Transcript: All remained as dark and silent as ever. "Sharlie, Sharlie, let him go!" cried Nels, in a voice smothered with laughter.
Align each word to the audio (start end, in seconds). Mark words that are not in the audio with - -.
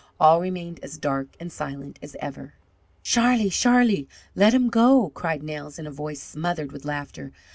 All 0.19 0.41
remained 0.41 0.79
as 0.81 0.97
dark 0.97 1.27
and 1.39 1.51
silent 1.51 1.99
as 2.01 2.15
ever. 2.19 2.55
"Sharlie, 3.03 3.51
Sharlie, 3.51 4.07
let 4.33 4.51
him 4.51 4.67
go!" 4.67 5.11
cried 5.11 5.43
Nels, 5.43 5.77
in 5.77 5.85
a 5.85 5.91
voice 5.91 6.23
smothered 6.23 6.71
with 6.71 6.85
laughter. 6.85 7.31